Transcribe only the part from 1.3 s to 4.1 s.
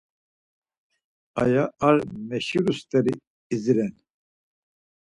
Aya ar meşiru steri idziren.